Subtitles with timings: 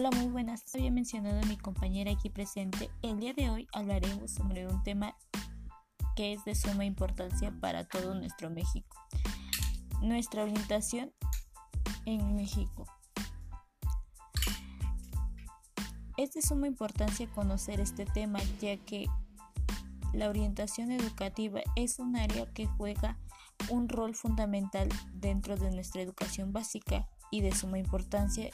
[0.00, 0.64] Hola, muy buenas.
[0.74, 2.90] Había mencionado a mi compañera aquí presente.
[3.02, 5.14] El día de hoy hablaremos sobre un tema
[6.16, 8.96] que es de suma importancia para todo nuestro México.
[10.00, 11.12] Nuestra orientación
[12.06, 12.86] en México.
[16.16, 19.04] Es de suma importancia conocer este tema ya que
[20.14, 23.18] la orientación educativa es un área que juega
[23.68, 28.48] un rol fundamental dentro de nuestra educación básica y de suma importancia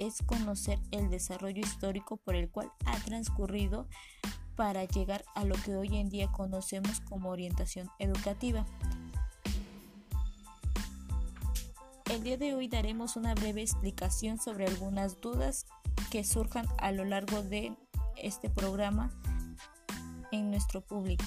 [0.00, 3.86] es conocer el desarrollo histórico por el cual ha transcurrido
[4.56, 8.64] para llegar a lo que hoy en día conocemos como orientación educativa.
[12.10, 15.66] El día de hoy daremos una breve explicación sobre algunas dudas
[16.10, 17.76] que surjan a lo largo de
[18.16, 19.10] este programa
[20.32, 21.26] en nuestro público.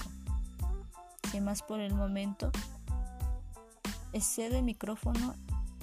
[1.30, 2.50] Sin más por el momento,
[4.20, 5.36] cedo el micrófono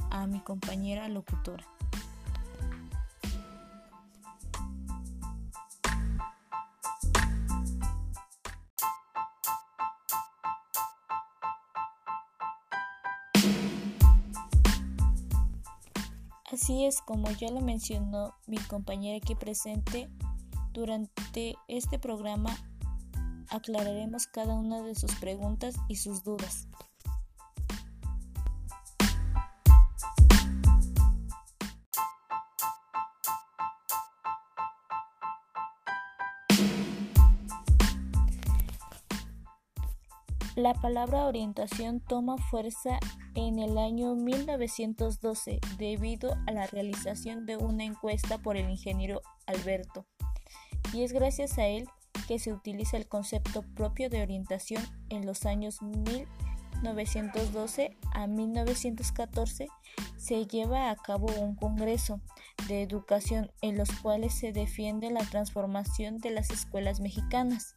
[0.10, 1.66] a mi compañera locutora.
[16.72, 20.10] Así es como ya lo mencionó mi compañera aquí presente,
[20.72, 22.56] durante este programa
[23.50, 26.70] aclararemos cada una de sus preguntas y sus dudas.
[40.62, 43.00] La palabra orientación toma fuerza
[43.34, 50.06] en el año 1912 debido a la realización de una encuesta por el ingeniero Alberto
[50.94, 51.88] y es gracias a él
[52.28, 59.68] que se utiliza el concepto propio de orientación en los años 1912 a 1914
[60.16, 62.22] se lleva a cabo un congreso
[62.68, 67.76] de educación en los cuales se defiende la transformación de las escuelas mexicanas.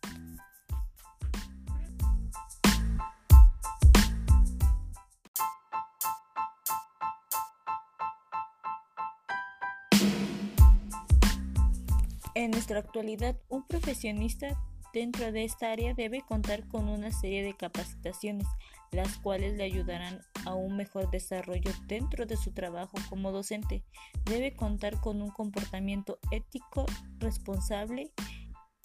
[12.34, 14.60] En nuestra actualidad, un profesionista
[14.92, 18.46] dentro de esta área debe contar con una serie de capacitaciones,
[18.90, 23.84] las cuales le ayudarán a un mejor desarrollo dentro de su trabajo como docente.
[24.24, 26.86] Debe contar con un comportamiento ético,
[27.18, 28.10] responsable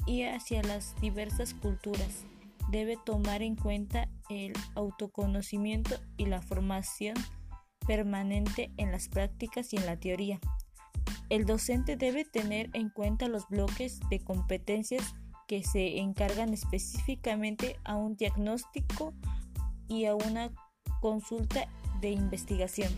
[0.05, 2.25] y hacia las diversas culturas.
[2.69, 7.15] Debe tomar en cuenta el autoconocimiento y la formación
[7.87, 10.39] permanente en las prácticas y en la teoría.
[11.29, 15.15] El docente debe tener en cuenta los bloques de competencias
[15.47, 19.13] que se encargan específicamente a un diagnóstico
[19.87, 20.51] y a una
[21.01, 21.67] consulta
[22.01, 22.91] de investigación.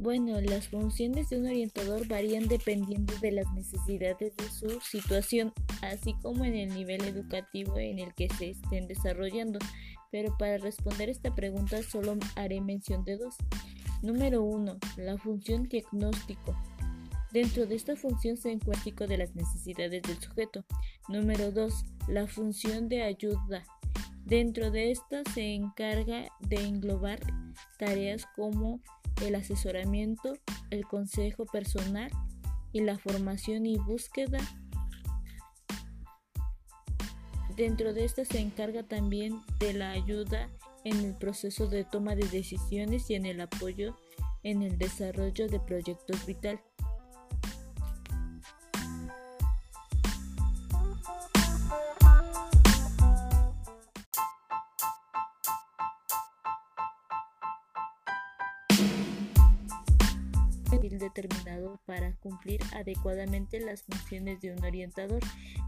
[0.00, 5.52] Bueno, las funciones de un orientador varían dependiendo de las necesidades de su situación,
[5.82, 9.58] así como en el nivel educativo en el que se estén desarrollando.
[10.10, 13.36] Pero para responder esta pregunta solo haré mención de dos.
[14.00, 14.78] Número 1.
[14.96, 16.56] La función diagnóstico.
[17.30, 20.64] Dentro de esta función se encuentra de las necesidades del sujeto.
[21.10, 21.74] Número 2.
[22.08, 23.64] La función de ayuda.
[24.24, 27.20] Dentro de esta se encarga de englobar
[27.78, 28.80] tareas como
[29.22, 30.34] el asesoramiento,
[30.70, 32.10] el consejo personal
[32.72, 34.38] y la formación y búsqueda.
[37.56, 40.48] Dentro de esta se encarga también de la ayuda
[40.84, 43.96] en el proceso de toma de decisiones y en el apoyo
[44.42, 46.60] en el desarrollo de proyectos vitales.
[61.12, 65.20] Determinado para cumplir adecuadamente las funciones de un orientador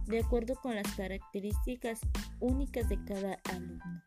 [0.07, 2.01] de acuerdo con las características
[2.41, 4.03] únicas de cada alumno.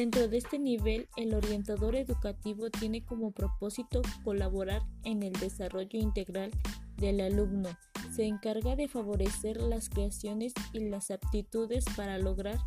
[0.00, 6.50] Dentro de este nivel, el orientador educativo tiene como propósito colaborar en el desarrollo integral
[6.96, 7.68] del alumno.
[8.10, 12.58] Se encarga de favorecer las creaciones y las aptitudes para lograr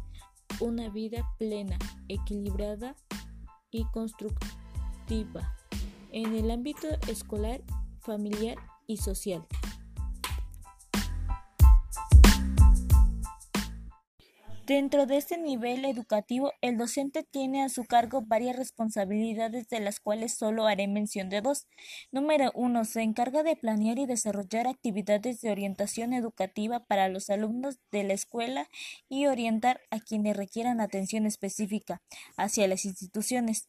[0.59, 2.95] una vida plena, equilibrada
[3.71, 5.57] y constructiva
[6.11, 7.63] en el ámbito escolar,
[8.01, 9.43] familiar y social.
[14.65, 19.99] Dentro de este nivel educativo, el docente tiene a su cargo varias responsabilidades de las
[19.99, 21.67] cuales solo haré mención de dos.
[22.13, 27.77] Número uno, se encarga de planear y desarrollar actividades de orientación educativa para los alumnos
[27.91, 28.69] de la escuela
[29.09, 32.01] y orientar a quienes requieran atención específica
[32.37, 33.67] hacia las instituciones.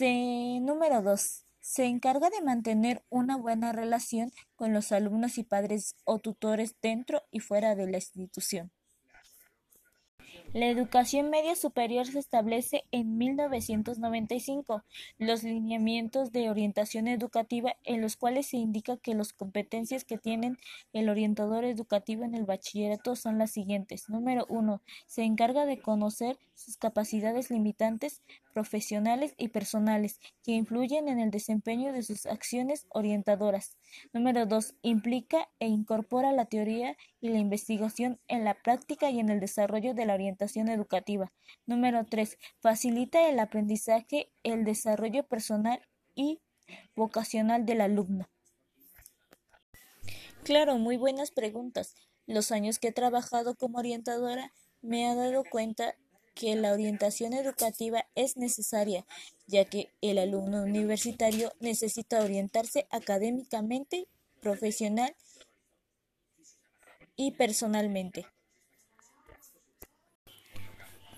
[0.00, 6.18] número dos, se encarga de mantener una buena relación con los alumnos y padres o
[6.18, 8.72] tutores dentro y fuera de la institución.
[10.52, 14.82] La educación media superior se establece en 1995
[15.16, 20.58] los lineamientos de orientación educativa en los cuales se indica que las competencias que tienen
[20.92, 24.08] el orientador educativo en el bachillerato son las siguientes.
[24.08, 28.20] Número uno, se encarga de conocer sus capacidades limitantes
[28.52, 33.76] profesionales y personales que influyen en el desempeño de sus acciones orientadoras.
[34.12, 39.28] Número dos, implica e incorpora la teoría y la investigación en la práctica y en
[39.30, 41.32] el desarrollo de la orientación educativa.
[41.66, 42.38] Número 3.
[42.60, 45.80] Facilita el aprendizaje, el desarrollo personal
[46.14, 46.40] y
[46.94, 48.28] vocacional del alumno.
[50.44, 51.94] Claro, muy buenas preguntas.
[52.26, 55.94] Los años que he trabajado como orientadora me he dado cuenta
[56.34, 59.04] que la orientación educativa es necesaria,
[59.46, 64.06] ya que el alumno universitario necesita orientarse académicamente,
[64.40, 65.14] profesional
[67.16, 68.26] y personalmente.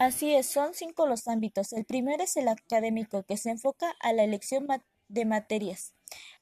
[0.02, 1.72] Así es, son cinco los ámbitos.
[1.72, 4.66] El primero es el académico, que se enfoca a la elección
[5.06, 5.94] de materias.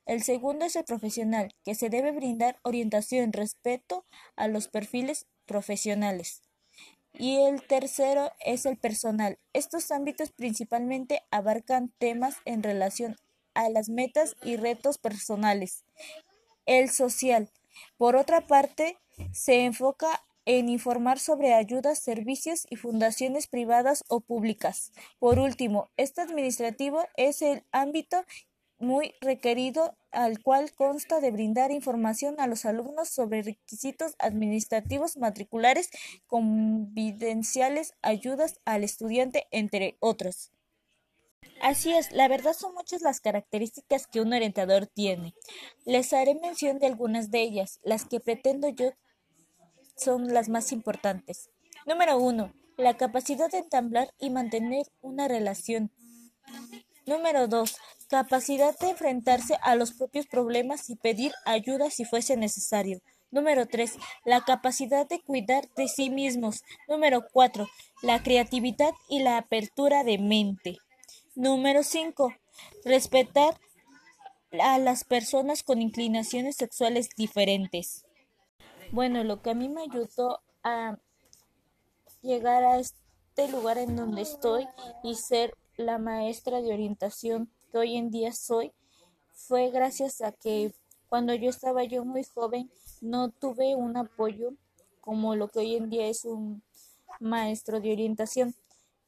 [0.07, 6.41] El segundo es el profesional, que se debe brindar orientación, respeto a los perfiles profesionales.
[7.13, 9.39] Y el tercero es el personal.
[9.53, 13.17] Estos ámbitos principalmente abarcan temas en relación
[13.53, 15.85] a las metas y retos personales.
[16.65, 17.51] El social,
[17.99, 18.97] por otra parte,
[19.33, 24.93] se enfoca en informar sobre ayudas, servicios y fundaciones privadas o públicas.
[25.19, 28.25] Por último, este administrativo es el ámbito
[28.81, 35.91] muy requerido al cual consta de brindar información a los alumnos sobre requisitos administrativos matriculares,
[36.27, 40.51] convidenciales, ayudas al estudiante, entre otros.
[41.61, 45.35] Así es, la verdad son muchas las características que un orientador tiene.
[45.85, 48.93] Les haré mención de algunas de ellas, las que pretendo yo
[50.03, 51.51] son las más importantes.
[51.87, 55.91] Número uno, la capacidad de entablar y mantener una relación.
[57.07, 57.77] Número dos,
[58.09, 63.01] capacidad de enfrentarse a los propios problemas y pedir ayuda si fuese necesario.
[63.31, 63.95] Número tres,
[64.25, 66.63] la capacidad de cuidar de sí mismos.
[66.89, 67.69] Número cuatro,
[68.03, 70.79] la creatividad y la apertura de mente.
[71.35, 72.35] Número cinco,
[72.85, 73.59] respetar
[74.61, 78.05] a las personas con inclinaciones sexuales diferentes.
[78.93, 80.99] Bueno, lo que a mí me ayudó a
[82.23, 84.67] llegar a este lugar en donde estoy
[85.05, 88.73] y ser la maestra de orientación que hoy en día soy
[89.33, 90.75] fue gracias a que
[91.09, 92.69] cuando yo estaba yo muy joven
[93.01, 94.55] no tuve un apoyo
[95.01, 96.63] como lo que hoy en día es un
[97.21, 98.57] maestro de orientación.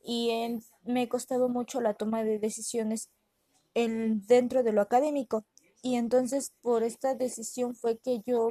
[0.05, 3.09] Y me costaba mucho la toma de decisiones
[3.75, 5.45] en, dentro de lo académico.
[5.83, 8.51] Y entonces por esta decisión fue que yo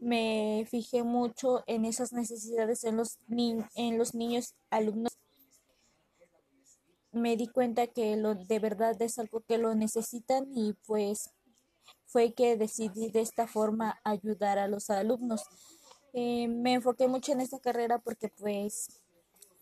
[0.00, 5.12] me fijé mucho en esas necesidades en los, en los niños alumnos.
[7.10, 11.30] Me di cuenta que lo, de verdad es algo que lo necesitan y pues
[12.06, 15.42] fue que decidí de esta forma ayudar a los alumnos.
[16.12, 19.02] Eh, me enfoqué mucho en esta carrera porque pues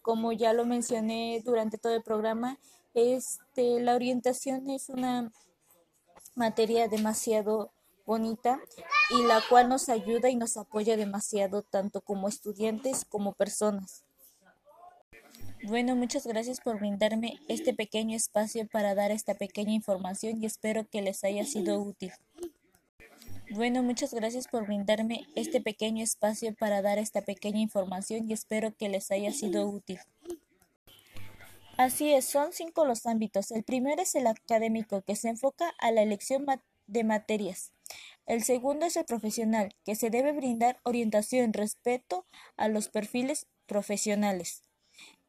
[0.03, 2.59] como ya lo mencioné durante todo el programa,
[2.95, 5.33] este, la orientación es una
[6.37, 7.73] materia demasiado
[8.07, 8.61] bonita
[9.11, 14.05] y la cual nos ayuda y nos apoya demasiado tanto como estudiantes como personas.
[15.65, 20.87] Bueno, muchas gracias por brindarme este pequeño espacio para dar esta pequeña información y espero
[20.89, 22.13] que les haya sido útil.
[23.51, 28.75] Bueno, muchas gracias por brindarme este pequeño espacio para dar esta pequeña información y espero
[28.77, 29.99] que les haya sido útil.
[31.77, 33.51] Así es, son cinco los ámbitos.
[33.51, 36.47] El primero es el académico, que se enfoca a la elección
[36.87, 37.73] de materias.
[38.27, 44.63] El segundo es el profesional, que se debe brindar orientación, respeto a los perfiles profesionales.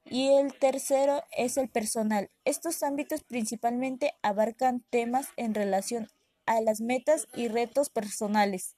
[0.05, 2.31] Y el tercero es el personal.
[2.43, 6.09] Estos ámbitos principalmente abarcan temas en relación
[6.45, 8.75] a las metas y retos personales.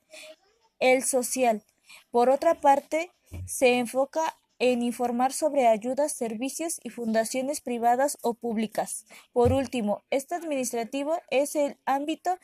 [0.79, 1.63] El social,
[2.11, 3.11] por otra parte,
[3.45, 9.05] se enfoca en informar sobre ayudas, servicios y fundaciones privadas o públicas.
[9.31, 12.37] Por último, este administrativo es el ámbito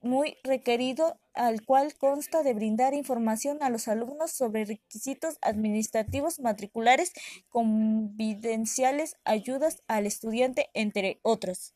[0.00, 7.12] muy requerido al cual consta de brindar información a los alumnos sobre requisitos administrativos matriculares,
[7.48, 11.74] convidenciales, ayudas al estudiante, entre otros.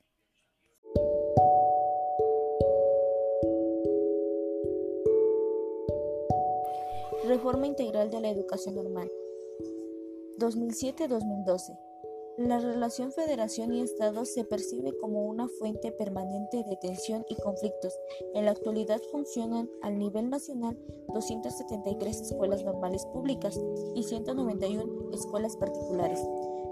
[7.25, 9.11] Reforma integral de la educación normal
[10.39, 11.92] 2007-2012
[12.39, 17.93] la relación federación y Estado se percibe como una fuente permanente de tensión y conflictos.
[18.35, 20.79] En la actualidad funcionan al nivel nacional
[21.13, 23.61] 273 escuelas normales públicas
[23.95, 26.21] y 191 escuelas particulares.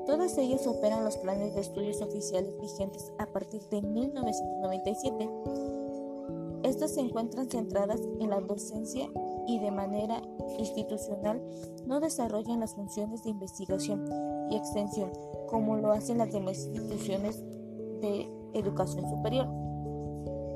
[0.06, 5.28] Todas ellas operan los planes de estudios oficiales vigentes a partir de 1997.
[6.62, 9.10] Estas se encuentran centradas en la docencia
[9.46, 10.22] y de manera
[10.58, 11.42] institucional
[11.86, 15.11] no desarrollan las funciones de investigación y extensión
[15.50, 17.42] como lo hacen las demás instituciones
[18.00, 19.47] de educación superior.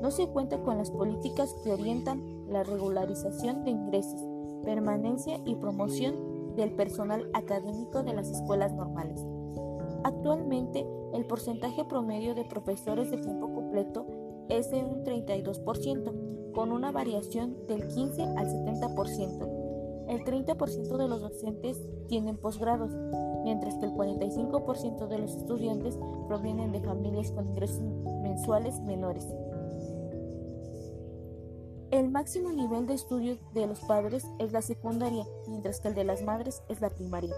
[0.01, 4.21] No se cuenta con las políticas que orientan la regularización de ingresos,
[4.63, 9.21] permanencia y promoción del personal académico de las escuelas normales.
[10.03, 14.05] Actualmente, el porcentaje promedio de profesores de tiempo completo
[14.49, 19.54] es de un 32%, con una variación del 15 al 70%.
[20.07, 22.91] El 30% de los docentes tienen posgrados,
[23.43, 25.97] mientras que el 45% de los estudiantes
[26.27, 27.81] provienen de familias con ingresos
[28.21, 29.27] mensuales menores.
[31.91, 36.03] El máximo nivel de estudio de los padres es la secundaria, mientras que el de
[36.03, 37.33] las madres es la primaria.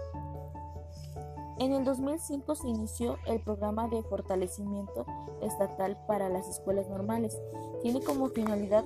[1.60, 5.06] En el 2005 se inició el programa de fortalecimiento
[5.42, 7.38] estatal para las escuelas normales.
[7.82, 8.84] Tiene como finalidad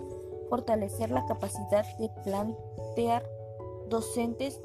[0.50, 3.24] fortalecer la capacidad de plantear
[3.92, 4.60] docentes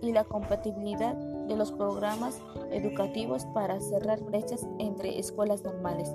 [0.00, 2.40] y la compatibilidad de los programas
[2.70, 6.14] educativos para cerrar brechas entre escuelas normales.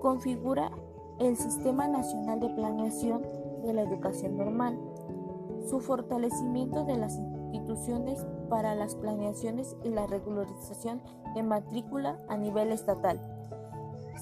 [0.00, 0.72] Configura
[1.20, 3.22] el Sistema Nacional de Planeación
[3.64, 4.78] de la Educación Normal,
[5.68, 7.18] su fortalecimiento de las
[7.52, 11.02] instituciones para las planeaciones y la regularización
[11.34, 13.20] de matrícula a nivel estatal.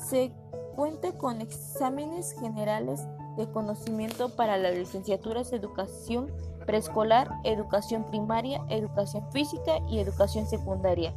[0.09, 0.33] Se
[0.75, 3.07] cuenta con exámenes generales
[3.37, 6.31] de conocimiento para las licenciaturas de educación
[6.67, 11.15] preescolar, educación primaria, educación física y educación secundaria,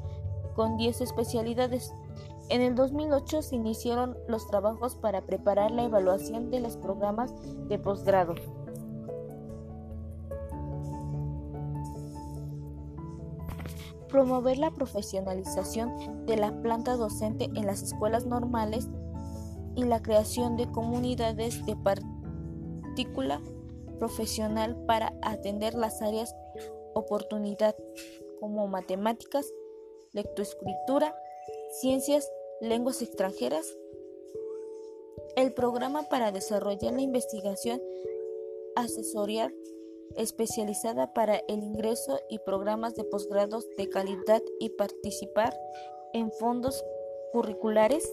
[0.55, 1.93] con 10 especialidades.
[2.49, 7.33] En el 2008 se iniciaron los trabajos para preparar la evaluación de los programas
[7.67, 8.35] de posgrado.
[14.09, 18.89] Promover la profesionalización de la planta docente en las escuelas normales
[19.77, 23.41] y la creación de comunidades de partícula
[23.99, 26.35] profesional para atender las áreas
[26.95, 27.75] oportunidad
[28.39, 29.53] como matemáticas,
[30.13, 31.15] lectoescritura,
[31.79, 32.29] ciencias,
[32.59, 33.77] lenguas extranjeras.
[35.35, 37.79] El programa para desarrollar la investigación
[38.75, 39.53] asesorial
[40.15, 45.55] especializada para el ingreso y programas de posgrados de calidad y participar
[46.13, 46.83] en fondos
[47.31, 48.11] curriculares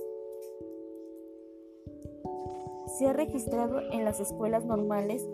[2.98, 5.26] se ha registrado en las escuelas normales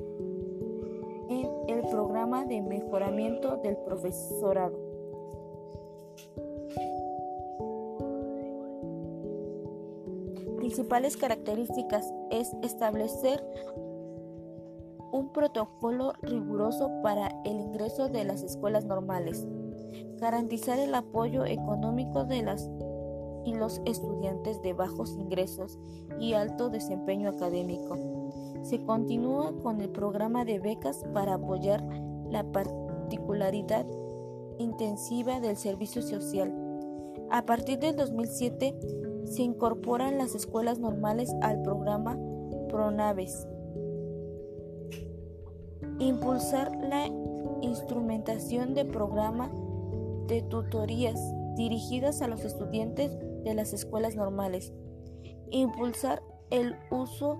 [1.68, 4.76] el programa de mejoramiento del profesorado.
[10.56, 13.44] Principales características es establecer
[15.12, 19.46] un protocolo riguroso para el ingreso de las escuelas normales,
[20.18, 22.70] garantizar el apoyo económico de las
[23.44, 25.78] y los estudiantes de bajos ingresos
[26.18, 27.96] y alto desempeño académico,
[28.62, 31.82] se continúa con el programa de becas para apoyar
[32.28, 33.86] la particularidad
[34.58, 36.52] intensiva del servicio social.
[37.30, 38.74] A partir del 2007
[39.24, 42.18] se incorporan las escuelas normales al programa
[42.68, 43.46] PRONAVES.
[45.98, 47.06] Impulsar la
[47.62, 49.50] instrumentación de programa
[50.26, 51.20] de tutorías
[51.56, 54.72] dirigidas a los estudiantes de las escuelas normales.
[55.50, 57.38] Impulsar el uso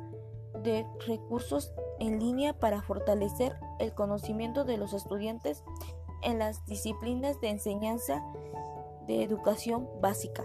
[0.63, 5.63] de recursos en línea para fortalecer el conocimiento de los estudiantes
[6.23, 8.23] en las disciplinas de enseñanza
[9.07, 10.45] de educación básica.